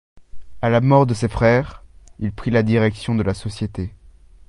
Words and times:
À 0.63 0.71
la 0.71 0.81
mort 0.81 1.05
de 1.05 1.13
ses 1.13 1.27
frères, 1.27 1.83
il 2.17 2.31
prit 2.31 2.49
la 2.49 2.63
direction 2.63 3.13
de 3.13 3.21
la 3.21 3.35
société. 3.35 3.93